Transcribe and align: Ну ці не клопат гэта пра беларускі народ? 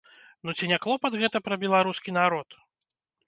Ну 0.47 0.53
ці 0.57 0.69
не 0.71 0.79
клопат 0.85 1.17
гэта 1.23 1.37
пра 1.47 1.55
беларускі 1.63 2.17
народ? 2.19 2.57